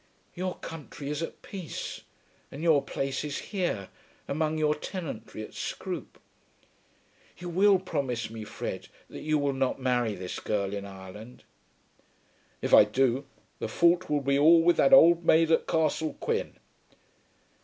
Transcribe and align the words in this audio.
"Your 0.33 0.55
country 0.57 1.11
is 1.11 1.21
at 1.21 1.43
peace, 1.43 2.01
and 2.51 2.63
your 2.63 2.81
place 2.81 3.23
is 3.23 3.37
here, 3.53 3.89
among 4.27 4.57
your 4.57 4.73
tenantry, 4.73 5.43
at 5.43 5.53
Scroope. 5.53 6.19
You 7.37 7.49
will 7.49 7.77
promise 7.77 8.27
me, 8.27 8.43
Fred, 8.43 8.87
that 9.11 9.21
you 9.21 9.37
will 9.37 9.53
not 9.53 9.79
marry 9.79 10.15
this 10.15 10.39
girl 10.39 10.73
in 10.73 10.85
Ireland?" 10.85 11.43
"If 12.63 12.73
I 12.73 12.83
do, 12.83 13.27
the 13.59 13.67
fault 13.69 14.09
will 14.09 14.21
be 14.21 14.39
all 14.39 14.63
with 14.63 14.77
that 14.77 14.91
old 14.91 15.23
maid 15.23 15.51
at 15.51 15.67
Castle 15.67 16.15
Quin." 16.19 16.57